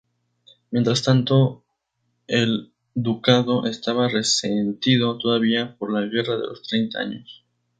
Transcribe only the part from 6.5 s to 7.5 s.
Treinta Años.